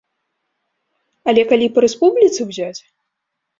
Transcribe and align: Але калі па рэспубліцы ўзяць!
Але 1.31 1.45
калі 1.53 1.67
па 1.77 1.85
рэспубліцы 1.87 2.41
ўзяць! 2.51 2.77